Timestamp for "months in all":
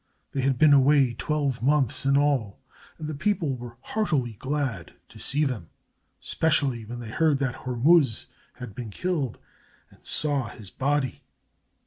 1.61-2.59